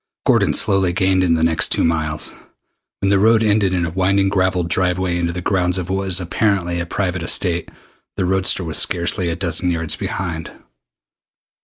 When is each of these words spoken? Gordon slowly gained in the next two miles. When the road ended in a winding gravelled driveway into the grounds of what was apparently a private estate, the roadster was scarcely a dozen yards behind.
Gordon 0.25 0.55
slowly 0.55 0.93
gained 0.93 1.23
in 1.23 1.35
the 1.35 1.43
next 1.43 1.67
two 1.71 1.83
miles. 1.83 2.33
When 3.01 3.11
the 3.11 3.19
road 3.19 3.43
ended 3.43 3.71
in 3.71 3.85
a 3.85 3.91
winding 3.91 4.29
gravelled 4.29 4.67
driveway 4.67 5.15
into 5.15 5.31
the 5.31 5.43
grounds 5.43 5.77
of 5.77 5.91
what 5.91 6.05
was 6.05 6.19
apparently 6.19 6.79
a 6.79 6.87
private 6.87 7.21
estate, 7.21 7.69
the 8.17 8.25
roadster 8.25 8.63
was 8.63 8.79
scarcely 8.79 9.29
a 9.29 9.35
dozen 9.35 9.69
yards 9.69 9.95
behind. 9.95 10.49